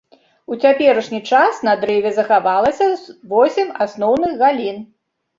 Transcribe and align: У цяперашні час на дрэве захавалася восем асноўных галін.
У 0.53 0.55
цяперашні 0.61 1.17
час 1.33 1.59
на 1.67 1.73
дрэве 1.83 2.11
захавалася 2.19 2.87
восем 3.33 3.67
асноўных 3.85 4.31
галін. 4.41 4.81